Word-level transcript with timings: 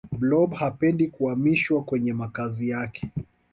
blob 0.11 0.53
hapendi 0.53 1.07
kuamishwa 1.07 1.83
kwenye 1.83 2.13
makazi 2.13 2.69
yake 2.69 3.11